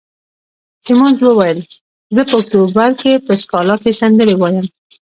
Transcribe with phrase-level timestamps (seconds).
[0.85, 1.59] سیمونز وویل:
[2.15, 4.67] زه په اکتوبر کې په سکالا کې سندرې وایم.